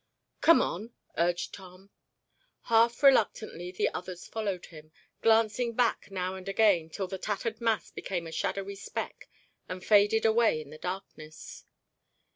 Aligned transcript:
"Come 0.41 0.63
on," 0.63 0.93
urged 1.15 1.53
Tom. 1.53 1.91
Half 2.63 3.03
reluctantly 3.03 3.71
the 3.71 3.89
others 3.89 4.25
followed 4.25 4.65
him, 4.65 4.91
glancing 5.21 5.73
back 5.75 6.09
now 6.09 6.33
and 6.33 6.49
again 6.49 6.89
till 6.89 7.05
the 7.05 7.19
tattered 7.19 7.61
mass 7.61 7.91
became 7.91 8.25
a 8.25 8.31
shadowy 8.31 8.73
speck 8.73 9.29
and 9.69 9.85
faded 9.85 10.25
away 10.25 10.59
in 10.59 10.71
the 10.71 10.79
darkness. 10.79 11.65